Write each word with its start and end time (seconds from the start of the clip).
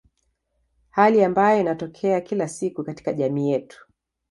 Hali 0.89 1.23
ambayo 1.23 1.59
inatokea 1.61 2.21
kila 2.21 2.47
siku 2.47 2.83
katika 2.83 3.13
jamii 3.13 3.49
yetu. 3.49 3.87